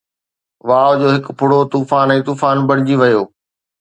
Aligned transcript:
واءُ 0.67 0.93
جو 1.01 1.07
هڪ 1.15 1.25
ڦڙو 1.39 1.59
طوفان 1.73 2.07
۽ 2.17 2.19
طوفان 2.31 2.57
بڻجي 2.73 2.95
ويو 3.03 3.21